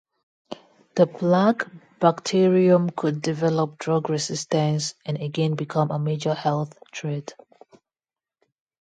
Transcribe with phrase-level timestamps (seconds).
[0.95, 1.69] The plague
[1.99, 7.35] bacterium could develop drug resistance and again become a major health threat.